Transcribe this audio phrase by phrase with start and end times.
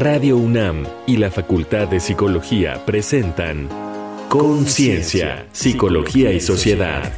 [0.00, 3.68] Radio UNAM y la Facultad de Psicología presentan
[4.30, 7.12] Conciencia, Psicología y Sociedad.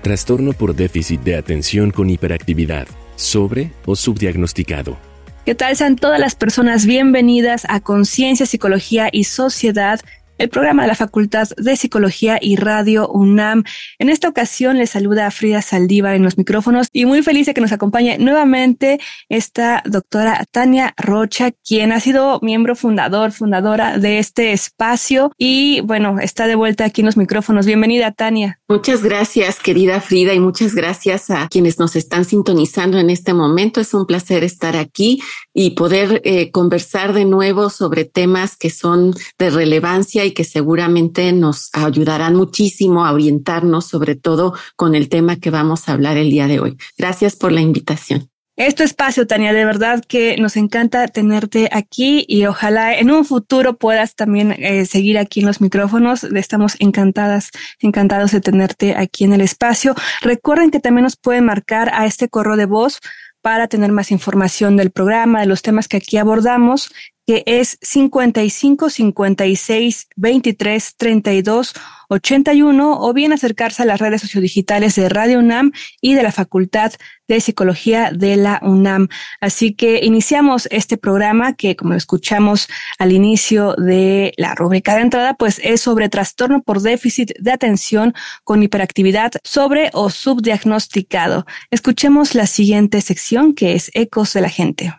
[0.00, 4.96] Trastorno por déficit de atención con hiperactividad, sobre o subdiagnosticado.
[5.44, 5.76] ¿Qué tal?
[5.76, 10.00] Sean todas las personas bienvenidas a Conciencia, Psicología y Sociedad
[10.38, 13.64] el programa de la Facultad de Psicología y Radio UNAM.
[13.98, 17.54] En esta ocasión les saluda a Frida Saldívar en los micrófonos y muy feliz de
[17.54, 24.18] que nos acompañe nuevamente esta doctora Tania Rocha, quien ha sido miembro fundador, fundadora de
[24.18, 27.66] este espacio y bueno, está de vuelta aquí en los micrófonos.
[27.66, 28.60] Bienvenida, Tania.
[28.68, 33.80] Muchas gracias, querida Frida, y muchas gracias a quienes nos están sintonizando en este momento.
[33.80, 35.22] Es un placer estar aquí
[35.54, 41.32] y poder eh, conversar de nuevo sobre temas que son de relevancia y que seguramente
[41.32, 46.30] nos ayudarán muchísimo a orientarnos, sobre todo con el tema que vamos a hablar el
[46.30, 46.76] día de hoy.
[46.98, 48.30] Gracias por la invitación.
[48.56, 53.76] Este espacio, Tania, de verdad que nos encanta tenerte aquí y ojalá en un futuro
[53.76, 56.24] puedas también eh, seguir aquí en los micrófonos.
[56.24, 59.94] Estamos encantadas, encantados de tenerte aquí en el espacio.
[60.22, 63.00] Recuerden que también nos pueden marcar a este correo de voz
[63.42, 66.90] para tener más información del programa, de los temas que aquí abordamos,
[67.26, 71.74] que es 55 56 23 32
[72.08, 76.92] 81 o bien acercarse a las redes sociodigitales de Radio UNAM y de la Facultad
[77.26, 79.08] de Psicología de la UNAM.
[79.40, 82.68] Así que iniciamos este programa que, como lo escuchamos
[82.98, 88.14] al inicio de la rúbrica de entrada, pues es sobre trastorno por déficit de atención
[88.44, 91.46] con hiperactividad sobre o subdiagnosticado.
[91.70, 94.94] Escuchemos la siguiente sección que es Ecos de la Gente.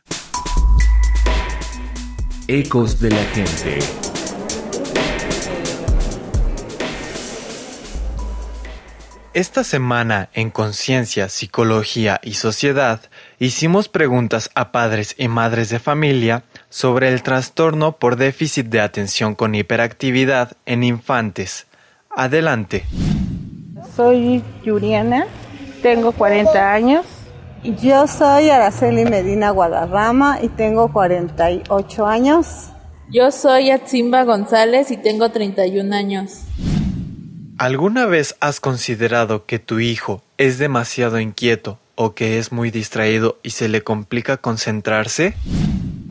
[2.49, 3.79] Ecos de la gente.
[9.33, 13.01] Esta semana en Conciencia, Psicología y Sociedad
[13.37, 19.35] hicimos preguntas a padres y madres de familia sobre el trastorno por déficit de atención
[19.35, 21.67] con hiperactividad en infantes.
[22.09, 22.85] Adelante.
[23.93, 25.27] Soy Yuriana,
[25.81, 27.05] tengo 40 años
[27.75, 32.69] yo soy Araceli Medina Guadarrama y tengo 48 años.
[33.09, 36.43] Yo soy Atzimba González y tengo 31 años.
[37.57, 43.37] ¿Alguna vez has considerado que tu hijo es demasiado inquieto o que es muy distraído
[43.43, 45.33] y se le complica concentrarse?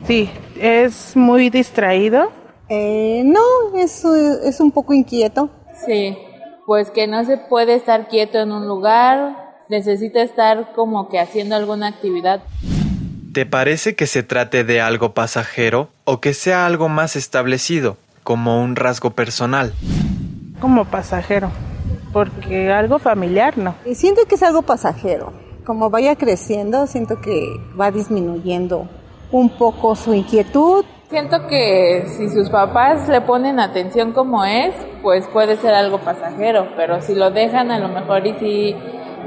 [0.05, 0.29] Sí,
[0.59, 2.31] es muy distraído.
[2.69, 5.49] Eh, no, es, es un poco inquieto.
[5.85, 6.17] Sí,
[6.65, 11.55] pues que no se puede estar quieto en un lugar, necesita estar como que haciendo
[11.55, 12.41] alguna actividad.
[13.33, 18.61] ¿Te parece que se trate de algo pasajero o que sea algo más establecido, como
[18.61, 19.73] un rasgo personal?
[20.59, 21.51] Como pasajero,
[22.13, 23.75] porque algo familiar no.
[23.85, 25.33] Y siento que es algo pasajero.
[25.65, 27.45] Como vaya creciendo, siento que
[27.79, 28.87] va disminuyendo
[29.31, 30.85] un poco su inquietud.
[31.09, 34.73] Siento que si sus papás le ponen atención como es,
[35.03, 38.75] pues puede ser algo pasajero, pero si lo dejan a lo mejor y si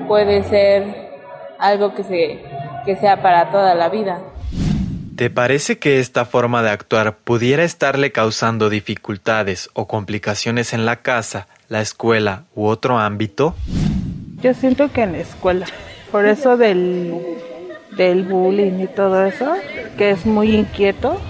[0.06, 1.11] puede ser
[1.59, 2.43] algo que, se,
[2.84, 4.21] que sea para toda la vida.
[5.16, 10.97] ¿Te parece que esta forma de actuar pudiera estarle causando dificultades o complicaciones en la
[10.97, 13.55] casa, la escuela u otro ámbito?
[14.43, 15.66] Yo siento que en la escuela,
[16.11, 17.21] por eso del,
[17.99, 19.53] del bullying y todo eso,
[19.99, 21.21] que es muy inquieto,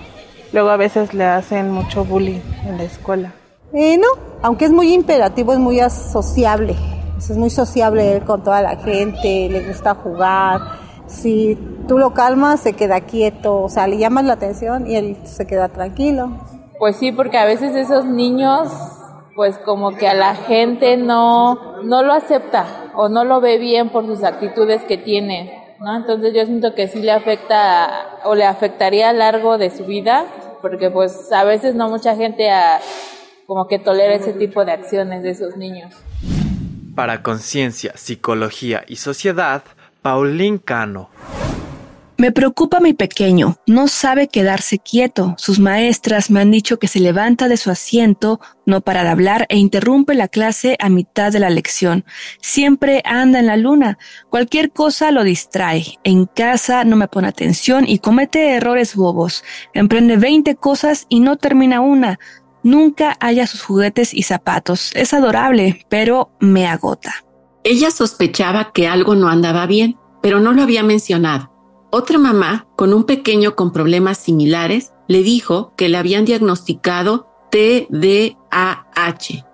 [0.53, 3.33] luego a veces le hacen mucho bullying en la escuela.
[3.73, 4.07] Eh, no,
[4.43, 6.77] aunque es muy imperativo, es muy asociable
[7.29, 10.61] es muy sociable con toda la gente, le gusta jugar.
[11.07, 15.19] Si tú lo calmas, se queda quieto, o sea, le llamas la atención y él
[15.25, 16.31] se queda tranquilo.
[16.79, 18.69] Pues sí, porque a veces esos niños,
[19.37, 23.91] pues como que a la gente no, no lo acepta o no lo ve bien
[23.91, 25.97] por sus actitudes que tiene, ¿no?
[25.97, 30.25] Entonces yo siento que sí le afecta o le afectaría a largo de su vida,
[30.63, 32.81] porque pues a veces no mucha gente a,
[33.47, 35.95] como que tolera ese tipo de acciones de esos niños.
[37.01, 39.63] Para Conciencia, Psicología y Sociedad,
[40.03, 41.09] Paulín Cano.
[42.19, 45.35] Me preocupa mi pequeño, no sabe quedarse quieto.
[45.39, 49.47] Sus maestras me han dicho que se levanta de su asiento, no para de hablar
[49.49, 52.05] e interrumpe la clase a mitad de la lección.
[52.43, 53.97] Siempre anda en la luna.
[54.29, 55.99] Cualquier cosa lo distrae.
[56.05, 59.43] En casa no me pone atención y comete errores bobos.
[59.73, 62.19] Emprende 20 cosas y no termina una.
[62.63, 64.91] Nunca haya sus juguetes y zapatos.
[64.95, 67.15] Es adorable, pero me agota.
[67.65, 71.51] Ella sospechaba que algo no andaba bien, pero no lo había mencionado.
[71.91, 78.37] Otra mamá, con un pequeño con problemas similares, le dijo que le habían diagnosticado TDAH.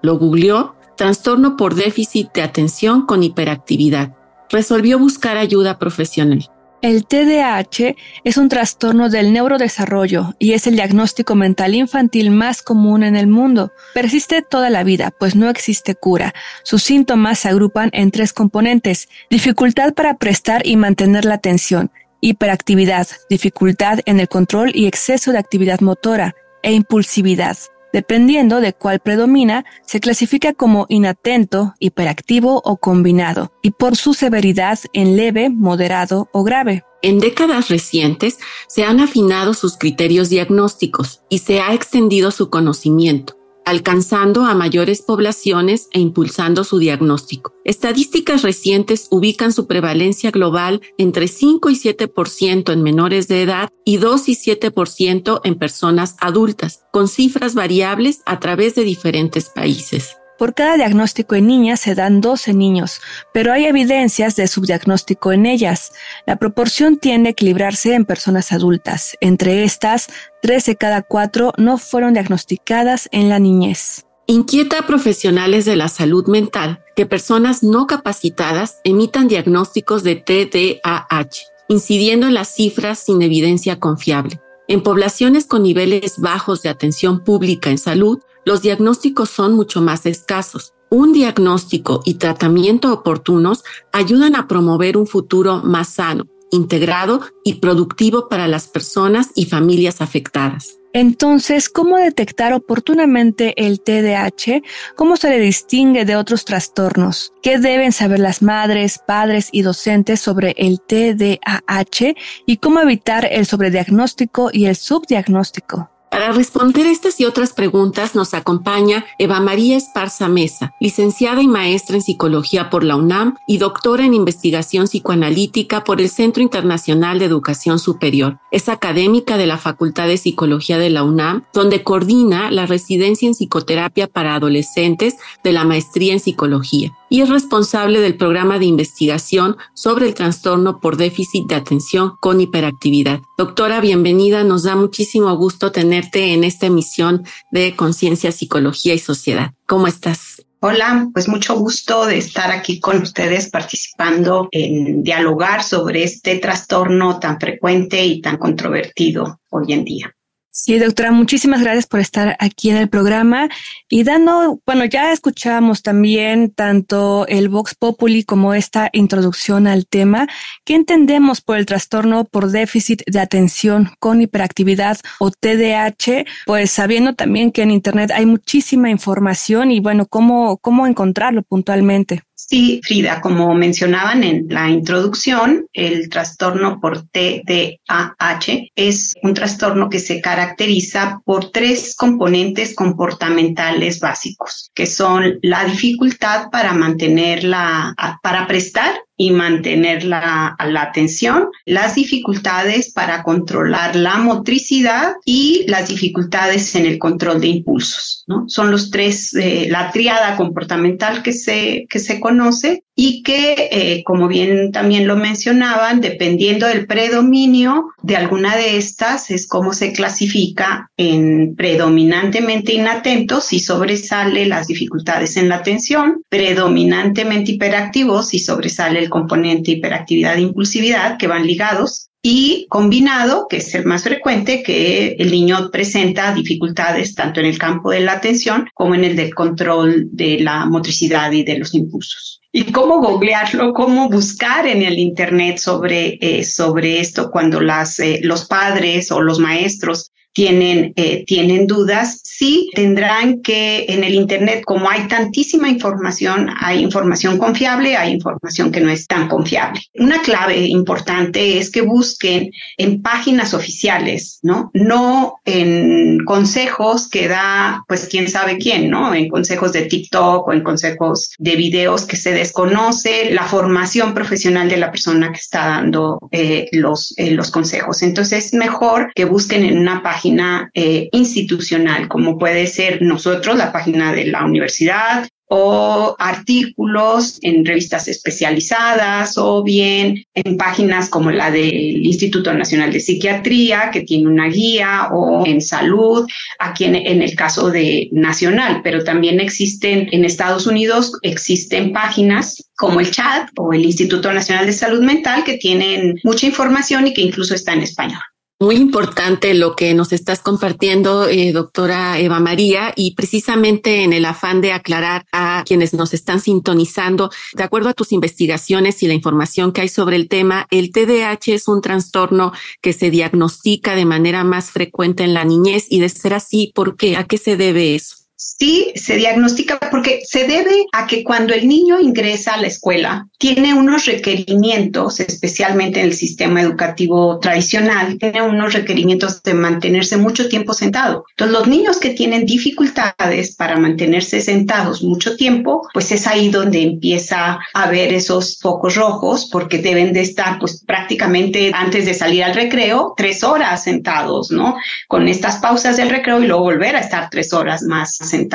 [0.02, 4.14] Lo googleó, trastorno por déficit de atención con hiperactividad.
[4.48, 6.48] resolvió buscar ayuda profesional.
[6.82, 13.02] El TDAH es un trastorno del neurodesarrollo y es el diagnóstico mental infantil más común
[13.02, 13.72] en el mundo.
[13.94, 16.34] Persiste toda la vida, pues no existe cura.
[16.64, 19.08] Sus síntomas se agrupan en tres componentes.
[19.30, 21.90] Dificultad para prestar y mantener la atención,
[22.20, 27.56] hiperactividad, dificultad en el control y exceso de actividad motora, e impulsividad.
[27.96, 34.78] Dependiendo de cuál predomina, se clasifica como inatento, hiperactivo o combinado, y por su severidad
[34.92, 36.84] en leve, moderado o grave.
[37.00, 38.38] En décadas recientes
[38.68, 43.35] se han afinado sus criterios diagnósticos y se ha extendido su conocimiento
[43.66, 47.52] alcanzando a mayores poblaciones e impulsando su diagnóstico.
[47.64, 53.98] Estadísticas recientes ubican su prevalencia global entre 5 y 7% en menores de edad y
[53.98, 60.16] 2 y 7% en personas adultas, con cifras variables a través de diferentes países.
[60.38, 63.00] Por cada diagnóstico en niñas se dan 12 niños,
[63.32, 65.92] pero hay evidencias de subdiagnóstico en ellas.
[66.26, 69.16] La proporción tiende a equilibrarse en personas adultas.
[69.20, 70.08] Entre estas,
[70.42, 74.06] 13 de cada 4 no fueron diagnosticadas en la niñez.
[74.26, 81.46] Inquieta a profesionales de la salud mental que personas no capacitadas emitan diagnósticos de TDAH,
[81.68, 84.40] incidiendo en las cifras sin evidencia confiable.
[84.68, 90.06] En poblaciones con niveles bajos de atención pública en salud, los diagnósticos son mucho más
[90.06, 90.72] escasos.
[90.88, 98.28] Un diagnóstico y tratamiento oportunos ayudan a promover un futuro más sano, integrado y productivo
[98.28, 100.78] para las personas y familias afectadas.
[100.92, 104.62] Entonces, ¿cómo detectar oportunamente el TDAH?
[104.94, 107.34] ¿Cómo se le distingue de otros trastornos?
[107.42, 112.14] ¿Qué deben saber las madres, padres y docentes sobre el TDAH?
[112.46, 115.90] ¿Y cómo evitar el sobrediagnóstico y el subdiagnóstico?
[116.10, 121.96] Para responder estas y otras preguntas nos acompaña Eva María Esparza Mesa, licenciada y maestra
[121.96, 127.26] en psicología por la UNAM y doctora en investigación psicoanalítica por el Centro Internacional de
[127.26, 128.38] Educación Superior.
[128.50, 133.34] Es académica de la Facultad de Psicología de la UNAM, donde coordina la residencia en
[133.34, 139.56] psicoterapia para adolescentes de la maestría en psicología y es responsable del programa de investigación
[139.74, 143.20] sobre el trastorno por déficit de atención con hiperactividad.
[143.38, 144.44] Doctora, bienvenida.
[144.44, 149.52] Nos da muchísimo gusto tenerte en esta emisión de Conciencia, Psicología y Sociedad.
[149.66, 150.42] ¿Cómo estás?
[150.60, 157.20] Hola, pues mucho gusto de estar aquí con ustedes participando en dialogar sobre este trastorno
[157.20, 160.15] tan frecuente y tan controvertido hoy en día.
[160.58, 163.50] Sí, doctora, muchísimas gracias por estar aquí en el programa
[163.90, 170.26] y dando, bueno, ya escuchamos también tanto el Vox Populi como esta introducción al tema.
[170.64, 176.24] ¿Qué entendemos por el trastorno por déficit de atención con hiperactividad o TDAH?
[176.46, 182.22] Pues sabiendo también que en Internet hay muchísima información y bueno, ¿cómo, cómo encontrarlo puntualmente?
[182.38, 189.98] Sí, Frida, como mencionaban en la introducción, el trastorno por TDAH es un trastorno que
[189.98, 198.46] se caracteriza por tres componentes comportamentales básicos, que son la dificultad para mantener la, para
[198.46, 206.86] prestar y mantener la, atención, las dificultades para controlar la motricidad y las dificultades en
[206.86, 208.24] el control de impulsos.
[208.26, 208.44] ¿no?
[208.48, 214.02] Son los tres, eh, la triada comportamental que se, que se conoce y que, eh,
[214.04, 219.92] como bien también lo mencionaban, dependiendo del predominio de alguna de estas, es como se
[219.92, 228.98] clasifica en predominantemente inatentos si sobresale las dificultades en la atención, predominantemente hiperactivos si sobresale
[228.98, 234.62] el componente hiperactividad e impulsividad que van ligados y combinado, que es el más frecuente,
[234.62, 239.16] que el niño presenta dificultades tanto en el campo de la atención como en el
[239.16, 242.35] del control de la motricidad y de los impulsos.
[242.52, 248.20] Y cómo googlearlo, cómo buscar en el Internet sobre, eh, sobre esto cuando las, eh,
[248.22, 254.64] los padres o los maestros tienen, eh, tienen dudas, sí tendrán que en el Internet,
[254.66, 259.80] como hay tantísima información, hay información confiable, hay información que no es tan confiable.
[259.94, 264.70] Una clave importante es que busquen en páginas oficiales, ¿no?
[264.74, 269.14] No en consejos que da, pues quién sabe quién, ¿no?
[269.14, 274.68] En consejos de TikTok o en consejos de videos que se desconoce la formación profesional
[274.68, 278.02] de la persona que está dando eh, los, eh, los consejos.
[278.02, 283.56] Entonces es mejor que busquen en una página página eh, institucional, como puede ser nosotros,
[283.56, 291.30] la página de la universidad, o artículos en revistas especializadas o bien en páginas como
[291.30, 296.26] la del Instituto Nacional de Psiquiatría, que tiene una guía, o en salud,
[296.58, 302.68] aquí en, en el caso de Nacional, pero también existen en Estados Unidos, existen páginas
[302.76, 307.14] como el chat o el Instituto Nacional de Salud Mental que tienen mucha información y
[307.14, 308.22] que incluso está en español.
[308.58, 314.24] Muy importante lo que nos estás compartiendo, eh, doctora Eva María, y precisamente en el
[314.24, 319.12] afán de aclarar a quienes nos están sintonizando, de acuerdo a tus investigaciones y la
[319.12, 324.06] información que hay sobre el tema, el TDAH es un trastorno que se diagnostica de
[324.06, 327.18] manera más frecuente en la niñez y de ser así, ¿por qué?
[327.18, 328.25] ¿A qué se debe eso?
[328.58, 333.28] Sí, se diagnostica porque se debe a que cuando el niño ingresa a la escuela,
[333.38, 340.48] tiene unos requerimientos, especialmente en el sistema educativo tradicional, tiene unos requerimientos de mantenerse mucho
[340.48, 341.26] tiempo sentado.
[341.32, 346.80] Entonces, los niños que tienen dificultades para mantenerse sentados mucho tiempo, pues es ahí donde
[346.82, 352.42] empieza a ver esos focos rojos, porque deben de estar, pues prácticamente antes de salir
[352.42, 354.76] al recreo, tres horas sentados, ¿no?
[355.08, 358.45] Con estas pausas del recreo y luego volver a estar tres horas más sentados.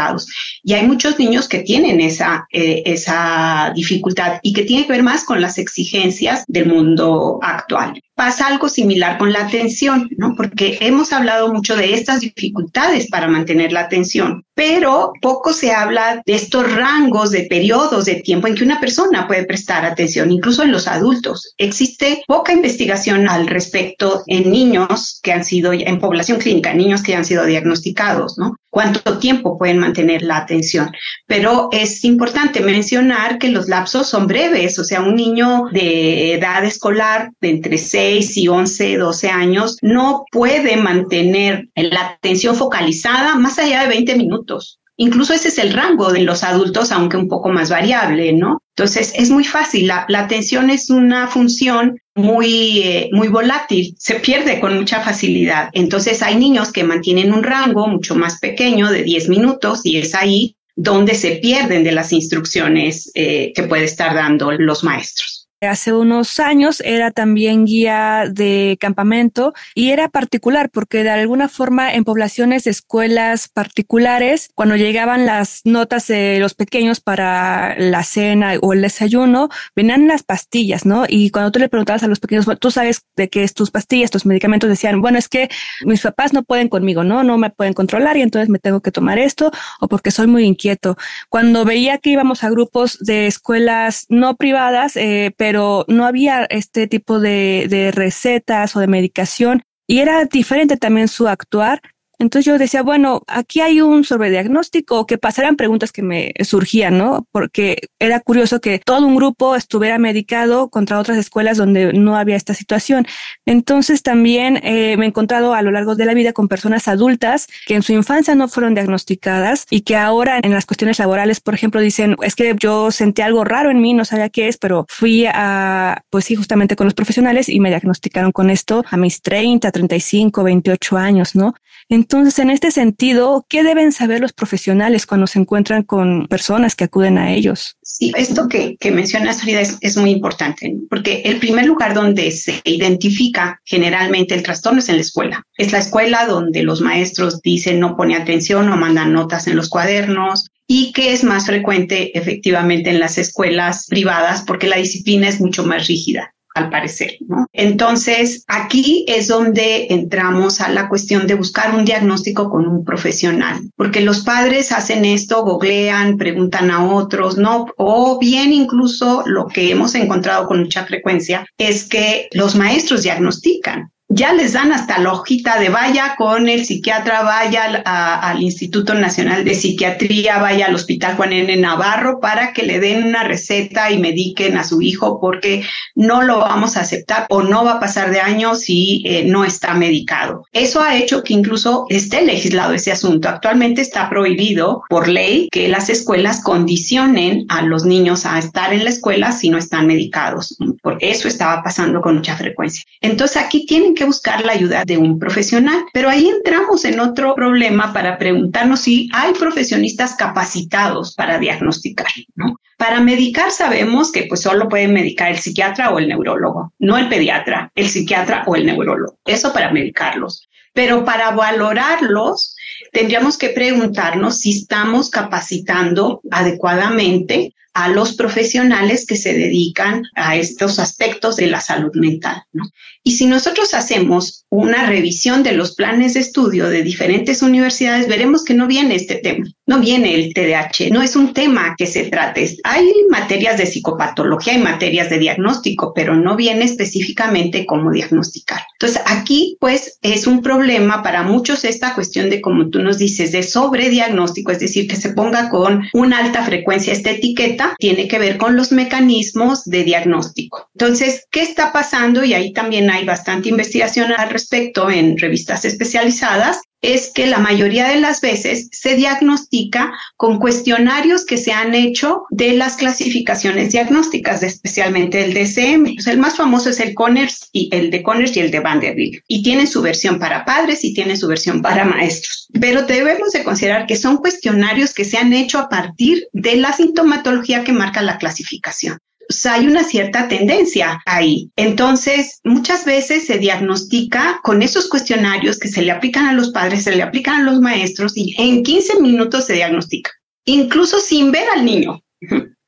[0.63, 5.03] Y hay muchos niños que tienen esa, eh, esa dificultad y que tiene que ver
[5.03, 10.35] más con las exigencias del mundo actual pasa algo similar con la atención, ¿no?
[10.35, 16.21] Porque hemos hablado mucho de estas dificultades para mantener la atención, pero poco se habla
[16.23, 20.61] de estos rangos de periodos de tiempo en que una persona puede prestar atención, incluso
[20.61, 21.55] en los adultos.
[21.57, 27.15] Existe poca investigación al respecto en niños que han sido, en población clínica, niños que
[27.15, 28.55] han sido diagnosticados, ¿no?
[28.69, 30.91] Cuánto tiempo pueden mantener la atención.
[31.27, 36.63] Pero es importante mencionar que los lapsos son breves, o sea, un niño de edad
[36.63, 43.57] escolar de entre 6 y 11, 12 años no puede mantener la atención focalizada más
[43.59, 44.79] allá de 20 minutos.
[44.97, 48.61] Incluso ese es el rango de los adultos, aunque un poco más variable, ¿no?
[48.75, 49.87] Entonces es muy fácil.
[49.87, 55.69] La, atención es una función muy, eh, muy volátil, se pierde con mucha facilidad.
[55.73, 60.13] Entonces hay niños que mantienen un rango mucho más pequeño de 10 minutos y es
[60.13, 65.40] ahí donde se pierden de las instrucciones eh, que puede estar dando los maestros.
[65.61, 71.93] Hace unos años era también guía de campamento y era particular porque de alguna forma
[71.93, 78.53] en poblaciones de escuelas particulares, cuando llegaban las notas de los pequeños para la cena
[78.59, 81.05] o el desayuno, venían las pastillas, ¿no?
[81.07, 84.09] Y cuando tú le preguntabas a los pequeños, tú sabes de qué es tus pastillas,
[84.09, 85.47] tus medicamentos, decían, bueno, es que
[85.85, 87.23] mis papás no pueden conmigo, ¿no?
[87.23, 90.43] No me pueden controlar y entonces me tengo que tomar esto o porque soy muy
[90.43, 90.97] inquieto.
[91.29, 97.19] Cuando veía que íbamos a grupos de escuelas no privadas, eh, no había este tipo
[97.19, 101.81] de, de recetas o de medicación y era diferente también su actuar
[102.21, 107.27] entonces yo decía, bueno, aquí hay un sobrediagnóstico, que pasaran preguntas que me surgían, ¿no?
[107.31, 112.35] Porque era curioso que todo un grupo estuviera medicado contra otras escuelas donde no había
[112.35, 113.07] esta situación.
[113.47, 117.47] Entonces también eh, me he encontrado a lo largo de la vida con personas adultas
[117.65, 121.55] que en su infancia no fueron diagnosticadas y que ahora en las cuestiones laborales, por
[121.55, 124.85] ejemplo, dicen, es que yo sentí algo raro en mí, no sabía qué es, pero
[124.89, 129.23] fui a, pues sí, justamente con los profesionales y me diagnosticaron con esto a mis
[129.23, 131.55] 30, 35, 28 años, ¿no?
[131.89, 136.85] Entonces, en este sentido, ¿qué deben saber los profesionales cuando se encuentran con personas que
[136.85, 137.77] acuden a ellos?
[137.81, 142.61] Sí, esto que, que mencionas, Frida, es, muy importante, porque el primer lugar donde se
[142.63, 145.43] identifica generalmente el trastorno es en la escuela.
[145.57, 149.69] Es la escuela donde los maestros dicen no pone atención o mandan notas en los
[149.69, 155.41] cuadernos, y que es más frecuente efectivamente en las escuelas privadas porque la disciplina es
[155.41, 157.17] mucho más rígida al parecer.
[157.27, 157.47] ¿no?
[157.53, 163.61] Entonces, aquí es donde entramos a la cuestión de buscar un diagnóstico con un profesional,
[163.75, 167.67] porque los padres hacen esto, googlean, preguntan a otros, ¿no?
[167.77, 173.91] O bien incluso lo que hemos encontrado con mucha frecuencia es que los maestros diagnostican
[174.13, 179.45] ya les dan hasta la hojita de vaya con el psiquiatra, vaya al Instituto Nacional
[179.45, 181.55] de Psiquiatría, vaya al Hospital Juan N.
[181.55, 185.63] Navarro para que le den una receta y mediquen a su hijo porque
[185.95, 189.45] no lo vamos a aceptar o no va a pasar de año si eh, no
[189.45, 190.45] está medicado.
[190.51, 193.29] Eso ha hecho que incluso esté legislado ese asunto.
[193.29, 198.83] Actualmente está prohibido por ley que las escuelas condicionen a los niños a estar en
[198.83, 200.57] la escuela si no están medicados.
[200.81, 202.83] Por eso estaba pasando con mucha frecuencia.
[202.99, 205.85] Entonces aquí tienen que buscar la ayuda de un profesional.
[205.93, 212.57] Pero ahí entramos en otro problema para preguntarnos si hay profesionistas capacitados para diagnosticar, ¿no?
[212.77, 217.09] Para medicar sabemos que pues solo puede medicar el psiquiatra o el neurólogo, no el
[217.09, 219.19] pediatra, el psiquiatra o el neurólogo.
[219.25, 220.49] Eso para medicarlos.
[220.73, 222.55] Pero para valorarlos,
[222.91, 230.79] tendríamos que preguntarnos si estamos capacitando adecuadamente a los profesionales que se dedican a estos
[230.79, 232.43] aspectos de la salud mental.
[232.53, 232.65] ¿no?
[233.03, 238.43] Y si nosotros hacemos una revisión de los planes de estudio de diferentes universidades, veremos
[238.43, 242.03] que no viene este tema, no viene el TDAH, no es un tema que se
[242.05, 242.57] trate.
[242.63, 248.61] Hay materias de psicopatología y materias de diagnóstico, pero no viene específicamente cómo diagnosticar.
[248.73, 253.31] Entonces, aquí pues es un problema para muchos esta cuestión de, como tú nos dices,
[253.31, 258.19] de sobrediagnóstico, es decir, que se ponga con una alta frecuencia esta etiqueta, tiene que
[258.19, 260.69] ver con los mecanismos de diagnóstico.
[260.73, 262.23] Entonces, ¿qué está pasando?
[262.23, 267.87] Y ahí también hay bastante investigación al respecto en revistas especializadas, es que la mayoría
[267.87, 274.43] de las veces se diagnostica con cuestionarios que se han hecho de las clasificaciones diagnósticas,
[274.43, 275.95] especialmente el DSM.
[276.09, 279.23] el más famoso es el Conners y el de Conners y el de Vanderbilt.
[279.27, 282.47] Y tienen su versión para padres y tienen su versión para maestros.
[282.59, 286.73] Pero debemos de considerar que son cuestionarios que se han hecho a partir de la
[286.73, 288.97] sintomatología que marca la clasificación
[289.45, 291.51] hay una cierta tendencia ahí.
[291.55, 296.83] Entonces, muchas veces se diagnostica con esos cuestionarios que se le aplican a los padres,
[296.83, 300.11] se le aplican a los maestros y en 15 minutos se diagnostica,
[300.45, 302.01] incluso sin ver al niño.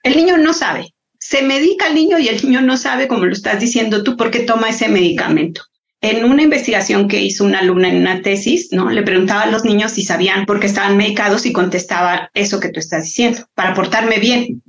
[0.04, 0.94] El niño no sabe.
[1.20, 4.30] Se medica al niño y el niño no sabe, como lo estás diciendo tú, por
[4.30, 5.62] qué toma ese medicamento.
[6.02, 8.90] En una investigación que hizo una alumna en una tesis, ¿no?
[8.90, 12.68] Le preguntaba a los niños si sabían por qué estaban medicados y contestaba eso que
[12.68, 14.62] tú estás diciendo, para portarme bien.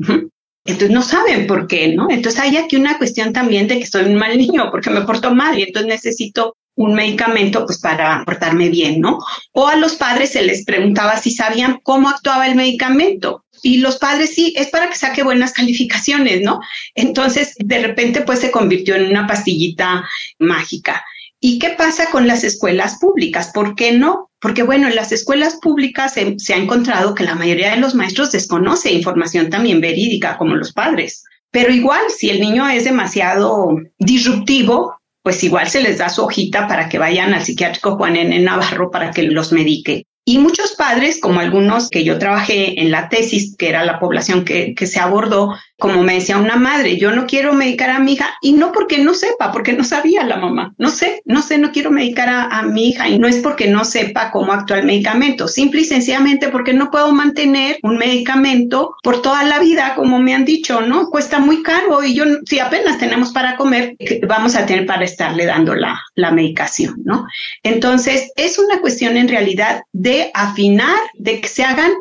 [0.65, 2.09] Entonces no saben por qué, ¿no?
[2.11, 5.35] Entonces hay aquí una cuestión también de que soy un mal niño porque me porto
[5.35, 9.19] mal y entonces necesito un medicamento pues para portarme bien, ¿no?
[9.53, 13.45] O a los padres se les preguntaba si sabían cómo actuaba el medicamento.
[13.63, 16.61] Y los padres sí, es para que saque buenas calificaciones, ¿no?
[16.95, 20.07] Entonces, de repente, pues se convirtió en una pastillita
[20.39, 21.05] mágica.
[21.41, 23.51] ¿Y qué pasa con las escuelas públicas?
[23.55, 24.31] ¿Por qué no?
[24.45, 28.31] Porque bueno, en las escuelas públicas se, ha encontrado que la mayoría de los maestros
[28.31, 31.25] desconoce información también verídica como los padres.
[31.51, 36.69] Pero igual, si el niño es demasiado disruptivo, pues igual se les da su hojita
[36.69, 38.39] para que vayan al psiquiátrico Juan N.
[38.41, 40.05] Navarro para que los medique.
[40.27, 44.45] Y muchos padres, como algunos que yo trabajé en la tesis, que era la población
[44.45, 48.13] que, que se abordó, como me decía una madre, yo no quiero medicar a mi
[48.13, 50.73] hija y no porque no sepa, porque no sabía la mamá.
[50.79, 53.85] No sé, no sé, no quiero medicar a, mi hija y no es porque no
[53.85, 59.21] sepa cómo actúa el medicamento, simple y sencillamente porque no puedo mantener un medicamento por
[59.21, 61.11] toda la vida, como me han dicho, ¿no?
[61.11, 65.45] Cuesta muy caro y yo, si apenas tenemos para comer, vamos a tener para estarle
[65.45, 67.27] dando la, la medicación, ¿no?
[67.63, 71.93] Entonces, es una cuestión en realidad de afinar, de que se hagan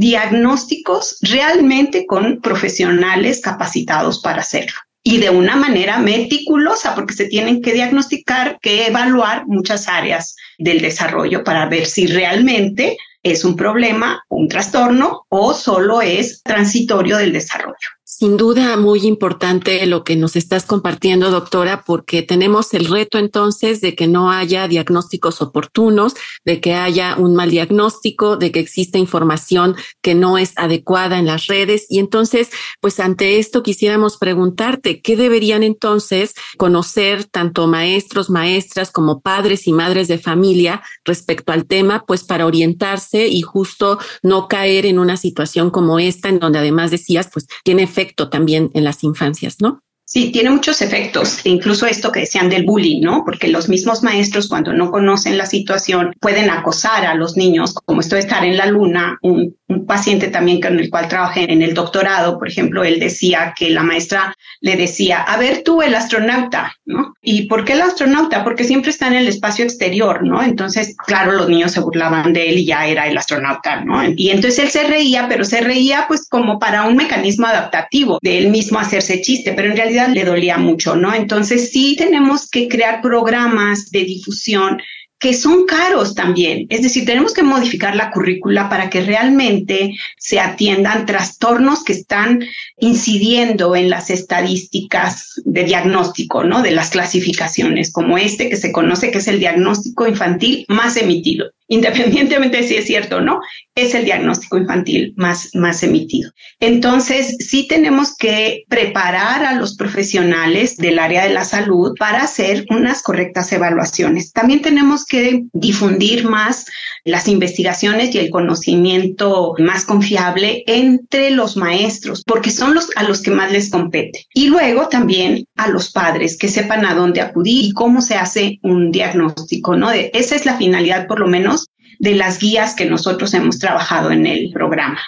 [0.00, 7.60] diagnósticos realmente con profesionales capacitados para hacerlo y de una manera meticulosa, porque se tienen
[7.60, 14.24] que diagnosticar, que evaluar muchas áreas del desarrollo para ver si realmente es un problema,
[14.30, 17.76] un trastorno o solo es transitorio del desarrollo.
[18.02, 23.80] Sin duda, muy importante lo que nos estás compartiendo, doctora, porque tenemos el reto entonces
[23.80, 28.98] de que no haya diagnósticos oportunos, de que haya un mal diagnóstico, de que exista
[28.98, 31.86] información que no es adecuada en las redes.
[31.88, 39.20] Y entonces, pues ante esto quisiéramos preguntarte, ¿qué deberían entonces conocer tanto maestros, maestras como
[39.20, 44.84] padres y madres de familia respecto al tema, pues para orientarse y justo no caer
[44.86, 47.86] en una situación como esta, en donde además decías, pues tiene
[48.28, 49.82] también en las infancias, ¿no?
[50.12, 53.22] Sí, tiene muchos efectos, incluso esto que decían del bullying, ¿no?
[53.24, 58.00] Porque los mismos maestros cuando no conocen la situación pueden acosar a los niños, como
[58.00, 61.74] esto de estar en la luna, un, paciente también con el cual trabajé en el
[61.74, 66.74] doctorado, por ejemplo, él decía que la maestra le decía, a ver tú el astronauta,
[66.84, 67.14] ¿no?
[67.22, 68.42] ¿Y por qué el astronauta?
[68.42, 70.42] Porque siempre está en el espacio exterior, ¿no?
[70.42, 74.02] Entonces, claro, los niños se burlaban de él y ya era el astronauta, ¿no?
[74.16, 78.38] Y entonces él se reía, pero se reía pues como para un mecanismo adaptativo de
[78.38, 81.14] él mismo hacerse chiste, pero en realidad le dolía mucho, ¿no?
[81.14, 84.78] Entonces sí tenemos que crear programas de difusión
[85.20, 86.66] que son caros también.
[86.70, 92.42] Es decir, tenemos que modificar la currícula para que realmente se atiendan trastornos que están
[92.78, 96.62] incidiendo en las estadísticas de diagnóstico, ¿no?
[96.62, 101.50] De las clasificaciones, como este que se conoce que es el diagnóstico infantil más emitido.
[101.70, 103.40] Independientemente de si es cierto o no,
[103.76, 106.30] es el diagnóstico infantil más, más emitido.
[106.58, 112.66] Entonces, sí tenemos que preparar a los profesionales del área de la salud para hacer
[112.70, 114.32] unas correctas evaluaciones.
[114.32, 116.66] También tenemos que difundir más
[117.04, 123.22] las investigaciones y el conocimiento más confiable entre los maestros, porque son los a los
[123.22, 124.26] que más les compete.
[124.34, 128.58] Y luego también a los padres que sepan a dónde acudir y cómo se hace
[128.62, 129.90] un diagnóstico, ¿no?
[129.92, 131.59] esa es la finalidad, por lo menos,
[132.00, 134.98] de las guías que nosotros hemos trabajado en el programa,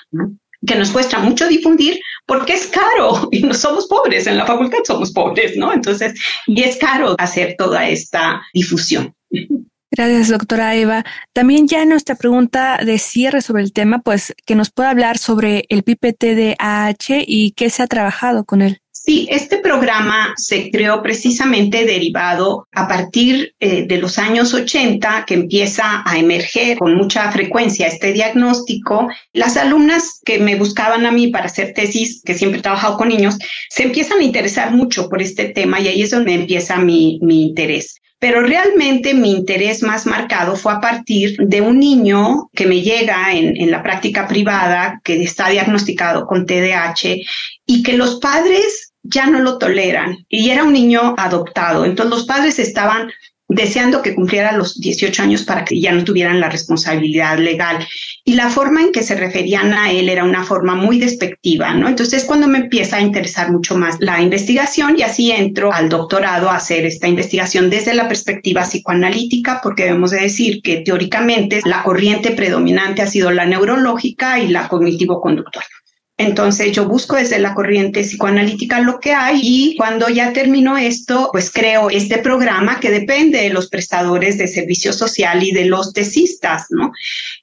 [0.65, 4.79] que nos cuesta mucho difundir porque es caro y no somos pobres, en la facultad
[4.85, 5.73] somos pobres, ¿no?
[5.73, 6.15] Entonces,
[6.47, 9.15] y es caro hacer toda esta difusión.
[9.91, 11.05] Gracias, doctora Eva.
[11.33, 15.65] También ya nuestra pregunta de cierre sobre el tema, pues que nos pueda hablar sobre
[15.69, 18.81] el PPT-DAH y qué se ha trabajado con él.
[19.05, 25.35] Sí, este programa se creó precisamente derivado a partir eh, de los años 80 que
[25.35, 29.09] empieza a emerger con mucha frecuencia este diagnóstico.
[29.33, 33.09] Las alumnas que me buscaban a mí para hacer tesis, que siempre he trabajado con
[33.09, 33.39] niños,
[33.71, 37.43] se empiezan a interesar mucho por este tema y ahí es donde empieza mi, mi
[37.43, 37.97] interés.
[38.21, 43.33] Pero realmente mi interés más marcado fue a partir de un niño que me llega
[43.33, 47.17] en, en, la práctica privada, que está diagnosticado con TDAH
[47.67, 50.25] y que los padres ya no lo toleran.
[50.29, 51.85] Y era un niño adoptado.
[51.85, 53.11] Entonces los padres estaban
[53.55, 57.87] deseando que cumpliera los 18 años para que ya no tuvieran la responsabilidad legal.
[58.25, 61.89] Y la forma en que se referían a él era una forma muy despectiva, ¿no?
[61.89, 66.49] Entonces cuando me empieza a interesar mucho más la investigación y así entro al doctorado
[66.49, 71.83] a hacer esta investigación desde la perspectiva psicoanalítica, porque debemos de decir que teóricamente la
[71.83, 75.65] corriente predominante ha sido la neurológica y la cognitivo-conductual.
[76.23, 81.29] Entonces yo busco desde la corriente psicoanalítica lo que hay y cuando ya termino esto,
[81.33, 85.93] pues creo este programa que depende de los prestadores de servicio social y de los
[85.93, 86.93] tesistas, ¿no?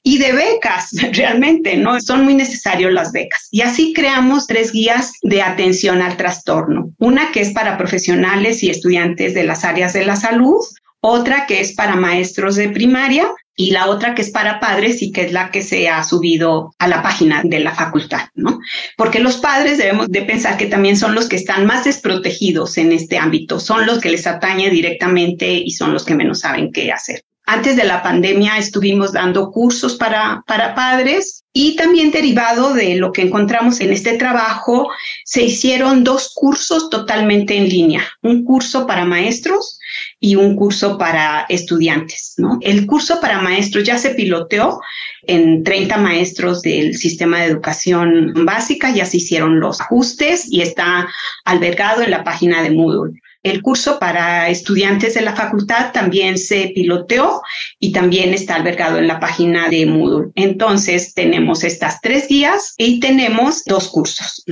[0.02, 2.00] Y de becas, realmente, ¿no?
[2.00, 3.48] Son muy necesarias las becas.
[3.50, 6.92] Y así creamos tres guías de atención al trastorno.
[6.98, 10.64] Una que es para profesionales y estudiantes de las áreas de la salud,
[11.00, 13.26] otra que es para maestros de primaria
[13.60, 16.74] y la otra que es para padres y que es la que se ha subido
[16.78, 18.58] a la página de la facultad, ¿no?
[18.96, 22.90] Porque los padres debemos de pensar que también son los que están más desprotegidos en
[22.90, 26.90] este ámbito, son los que les atañe directamente y son los que menos saben qué
[26.90, 27.22] hacer.
[27.52, 33.10] Antes de la pandemia estuvimos dando cursos para, para padres y también derivado de lo
[33.10, 34.88] que encontramos en este trabajo,
[35.24, 39.80] se hicieron dos cursos totalmente en línea, un curso para maestros
[40.20, 42.34] y un curso para estudiantes.
[42.36, 42.60] ¿no?
[42.60, 44.78] El curso para maestros ya se piloteó
[45.26, 51.08] en 30 maestros del sistema de educación básica, ya se hicieron los ajustes y está
[51.44, 53.20] albergado en la página de Moodle.
[53.42, 57.40] El curso para estudiantes de la facultad también se piloteó
[57.78, 60.30] y también está albergado en la página de Moodle.
[60.34, 64.44] Entonces tenemos estas tres guías y tenemos dos cursos.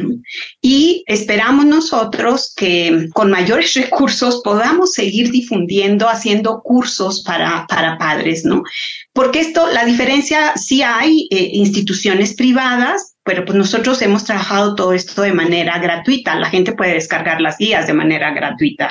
[0.63, 8.45] Y esperamos nosotros que con mayores recursos podamos seguir difundiendo, haciendo cursos para, para padres,
[8.45, 8.63] ¿no?
[9.19, 14.95] Porque esto, la diferencia, sí hay eh, instituciones privadas pero pues nosotros hemos trabajado todo
[14.95, 16.35] esto de manera gratuita.
[16.37, 18.91] La gente puede descargar las guías de manera gratuita.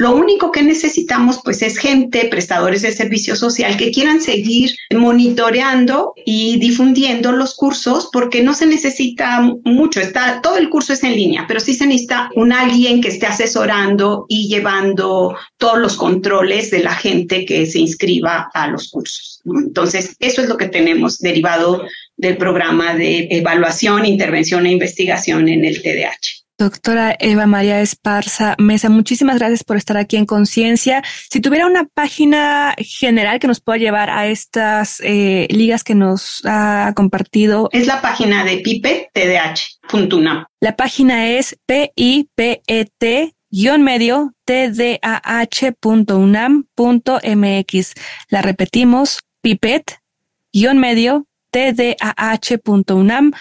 [0.00, 6.14] Lo único que necesitamos pues es gente, prestadores de servicio social que quieran seguir monitoreando
[6.24, 11.16] y difundiendo los cursos porque no se necesita mucho, está todo el curso es en
[11.16, 16.70] línea, pero sí se necesita un alguien que esté asesorando y llevando todos los controles
[16.70, 19.40] de la gente que se inscriba a los cursos.
[19.46, 21.82] Entonces, eso es lo que tenemos derivado
[22.16, 26.37] del programa de evaluación, intervención e investigación en el TDAH.
[26.58, 31.04] Doctora Eva María Esparza Mesa, muchísimas gracias por estar aquí en Conciencia.
[31.30, 36.40] Si tuviera una página general que nos pueda llevar a estas eh, ligas que nos
[36.44, 37.68] ha compartido.
[37.70, 40.46] Es la página de pipetdh.unam.
[40.58, 43.34] La página es P-I-P-E-T
[43.78, 45.04] medio tdah.unam.mx.
[48.30, 50.00] La repetimos, pipet
[50.74, 53.32] medio tdah.unam.mx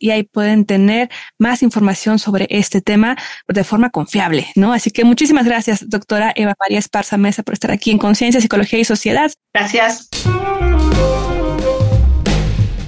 [0.00, 3.16] y ahí pueden tener más información sobre este tema
[3.48, 4.72] de forma confiable, ¿no?
[4.72, 8.78] Así que muchísimas gracias, doctora Eva María Esparza Mesa, por estar aquí en Conciencia, Psicología
[8.78, 9.30] y Sociedad.
[9.52, 10.08] Gracias.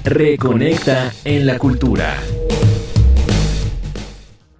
[0.03, 2.17] Reconecta en la cultura.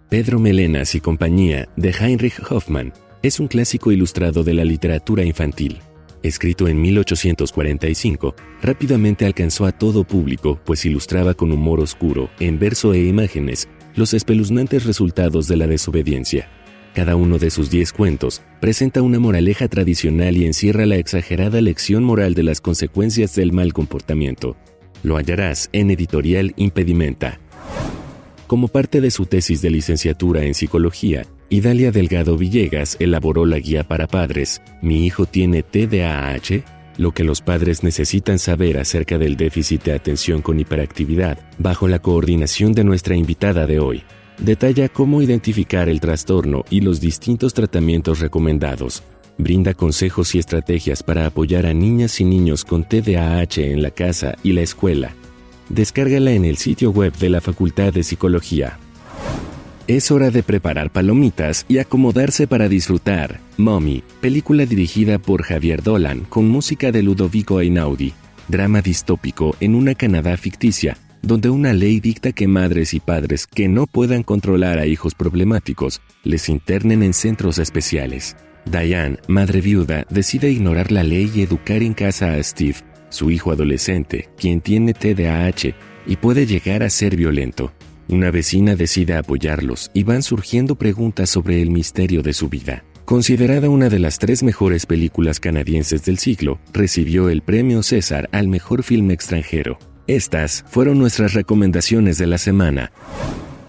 [0.09, 5.81] Pedro Melenas y compañía de Heinrich Hoffmann es un clásico ilustrado de la literatura infantil
[6.23, 12.93] escrito en 1845, rápidamente alcanzó a todo público, pues ilustraba con humor oscuro, en verso
[12.93, 16.49] e imágenes, los espeluznantes resultados de la desobediencia.
[16.93, 22.03] Cada uno de sus diez cuentos presenta una moraleja tradicional y encierra la exagerada lección
[22.03, 24.57] moral de las consecuencias del mal comportamiento.
[25.03, 27.39] Lo hallarás en Editorial Impedimenta.
[28.47, 33.83] Como parte de su tesis de licenciatura en psicología, Idalia Delgado Villegas elaboró la guía
[33.83, 36.63] para padres Mi hijo tiene TDAH,
[36.97, 41.99] lo que los padres necesitan saber acerca del déficit de atención con hiperactividad, bajo la
[41.99, 44.03] coordinación de nuestra invitada de hoy.
[44.37, 49.03] Detalla cómo identificar el trastorno y los distintos tratamientos recomendados.
[49.37, 54.35] Brinda consejos y estrategias para apoyar a niñas y niños con TDAH en la casa
[54.43, 55.13] y la escuela
[55.69, 58.79] Descárgala en el sitio web de la Facultad de Psicología.
[59.89, 63.39] Es hora de preparar palomitas y acomodarse para disfrutar.
[63.57, 68.13] Mommy, película dirigida por Javier Dolan con música de Ludovico Einaudi.
[68.47, 73.67] Drama distópico en una Canadá ficticia, donde una ley dicta que madres y padres que
[73.67, 78.37] no puedan controlar a hijos problemáticos les internen en centros especiales.
[78.65, 82.75] Diane, madre viuda, decide ignorar la ley y educar en casa a Steve,
[83.09, 85.73] su hijo adolescente, quien tiene TDAH
[86.05, 87.71] y puede llegar a ser violento.
[88.09, 92.83] Una vecina decide apoyarlos y van surgiendo preguntas sobre el misterio de su vida.
[93.05, 98.47] Considerada una de las tres mejores películas canadienses del siglo, recibió el premio César al
[98.47, 99.77] mejor filme extranjero.
[100.07, 102.91] Estas fueron nuestras recomendaciones de la semana.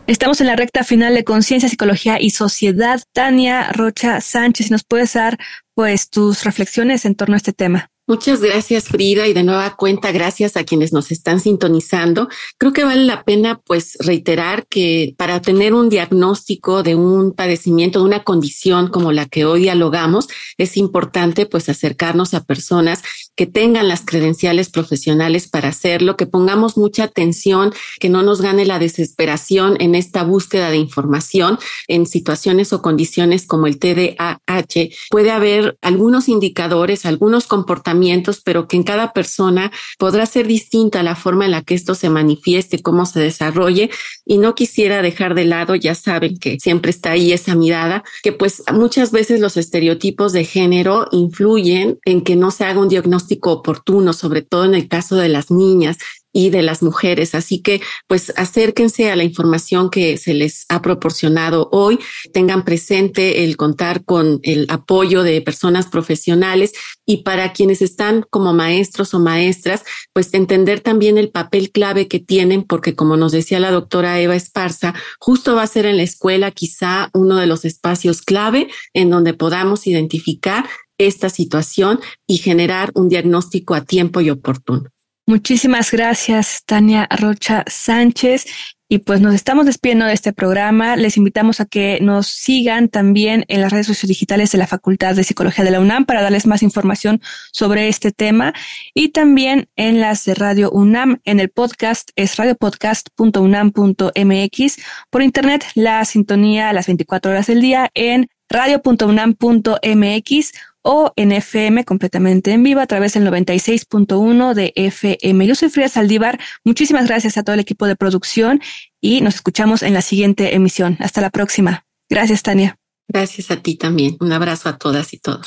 [0.06, 3.02] Estamos en la recta final de Conciencia, Psicología y Sociedad.
[3.12, 5.36] Tania Rocha Sánchez, ¿nos puedes dar
[5.74, 7.90] pues tus reflexiones en torno a este tema?
[8.10, 12.28] Muchas gracias, Frida, y de nueva cuenta, gracias a quienes nos están sintonizando.
[12.58, 18.00] Creo que vale la pena, pues, reiterar que para tener un diagnóstico de un padecimiento,
[18.00, 20.26] de una condición como la que hoy dialogamos,
[20.58, 23.00] es importante, pues, acercarnos a personas
[23.36, 28.66] que tengan las credenciales profesionales para hacerlo, que pongamos mucha atención, que no nos gane
[28.66, 34.90] la desesperación en esta búsqueda de información en situaciones o condiciones como el TDAH.
[35.12, 37.99] Puede haber algunos indicadores, algunos comportamientos
[38.44, 42.10] pero que en cada persona podrá ser distinta la forma en la que esto se
[42.10, 43.90] manifieste, cómo se desarrolle.
[44.24, 48.32] Y no quisiera dejar de lado, ya saben que siempre está ahí esa mirada, que
[48.32, 53.52] pues muchas veces los estereotipos de género influyen en que no se haga un diagnóstico
[53.52, 55.98] oportuno, sobre todo en el caso de las niñas
[56.32, 57.34] y de las mujeres.
[57.34, 61.98] Así que, pues, acérquense a la información que se les ha proporcionado hoy.
[62.32, 66.72] Tengan presente el contar con el apoyo de personas profesionales
[67.06, 72.20] y para quienes están como maestros o maestras, pues entender también el papel clave que
[72.20, 76.02] tienen, porque como nos decía la doctora Eva Esparza, justo va a ser en la
[76.04, 82.90] escuela quizá uno de los espacios clave en donde podamos identificar esta situación y generar
[82.94, 84.90] un diagnóstico a tiempo y oportuno.
[85.30, 88.46] Muchísimas gracias, Tania Rocha Sánchez.
[88.88, 90.96] Y pues nos estamos despidiendo de este programa.
[90.96, 95.14] Les invitamos a que nos sigan también en las redes sociales digitales de la Facultad
[95.14, 98.54] de Psicología de la UNAM para darles más información sobre este tema
[98.92, 104.76] y también en las de Radio UNAM en el podcast es radiopodcast.unam.mx
[105.10, 111.84] por internet la sintonía a las 24 horas del día en radio.unam.mx o en FM
[111.84, 115.46] completamente en vivo a través del 96.1 de FM.
[115.46, 116.38] Yo soy Frida Saldívar.
[116.64, 118.60] Muchísimas gracias a todo el equipo de producción
[119.00, 120.96] y nos escuchamos en la siguiente emisión.
[121.00, 121.84] Hasta la próxima.
[122.08, 122.76] Gracias, Tania.
[123.08, 124.16] Gracias a ti también.
[124.20, 125.46] Un abrazo a todas y todos.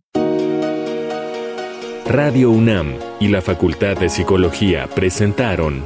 [2.06, 5.84] Radio UNAM y la Facultad de Psicología presentaron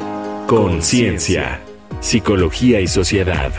[0.48, 1.62] Conciencia,
[2.00, 3.52] Psicología y Sociedad.